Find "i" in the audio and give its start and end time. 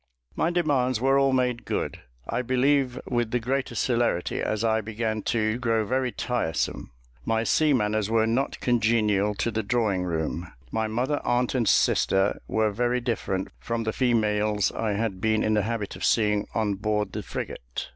2.27-2.41, 4.63-4.81, 14.71-14.93